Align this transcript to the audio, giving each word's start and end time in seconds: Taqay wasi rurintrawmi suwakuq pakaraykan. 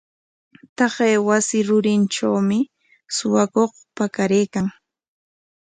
Taqay 0.77 1.15
wasi 1.27 1.57
rurintrawmi 1.67 2.59
suwakuq 3.15 3.71
pakaraykan. 3.97 4.65